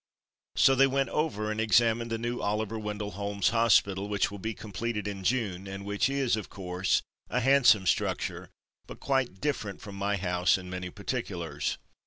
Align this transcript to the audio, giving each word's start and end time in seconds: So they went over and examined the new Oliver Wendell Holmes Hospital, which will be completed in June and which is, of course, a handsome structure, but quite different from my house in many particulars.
So 0.55 0.73
they 0.73 0.87
went 0.87 1.09
over 1.09 1.51
and 1.51 1.61
examined 1.61 2.09
the 2.09 2.17
new 2.17 2.41
Oliver 2.41 2.79
Wendell 2.79 3.11
Holmes 3.11 3.49
Hospital, 3.49 4.09
which 4.09 4.31
will 4.31 4.39
be 4.39 4.55
completed 4.55 5.07
in 5.07 5.23
June 5.23 5.67
and 5.67 5.85
which 5.85 6.09
is, 6.09 6.35
of 6.35 6.49
course, 6.49 7.03
a 7.29 7.39
handsome 7.39 7.85
structure, 7.85 8.49
but 8.87 8.99
quite 8.99 9.39
different 9.39 9.79
from 9.79 9.93
my 9.93 10.17
house 10.17 10.57
in 10.57 10.71
many 10.71 10.89
particulars. 10.89 11.77